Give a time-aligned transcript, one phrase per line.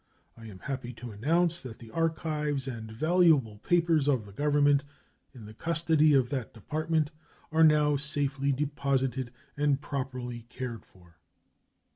[0.35, 4.81] I am happy to announce that the archives and valuable papers of the Government
[5.31, 7.11] in the custody of that Department
[7.51, 11.19] are now safely deposited and properly cared for.